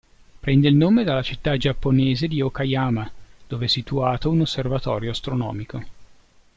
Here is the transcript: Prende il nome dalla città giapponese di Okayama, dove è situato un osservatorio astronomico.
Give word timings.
Prende 0.39 0.67
il 0.67 0.73
nome 0.73 1.03
dalla 1.03 1.21
città 1.21 1.55
giapponese 1.57 2.27
di 2.27 2.41
Okayama, 2.41 3.11
dove 3.45 3.65
è 3.65 3.67
situato 3.67 4.31
un 4.31 4.41
osservatorio 4.41 5.11
astronomico. 5.11 5.83